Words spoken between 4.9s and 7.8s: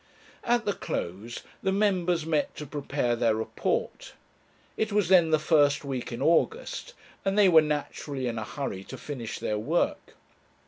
was then the first week in August, and they were